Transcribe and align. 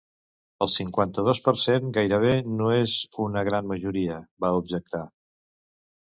El 0.65 0.69
cinquanta-dos 0.75 1.41
per 1.47 1.53
cent 1.63 1.91
gairebé 1.97 2.31
no 2.63 2.71
és 2.77 2.95
una 3.27 3.45
gran 3.51 3.69
majoria, 3.75 4.19
va 4.47 4.53
objectar 4.65 5.05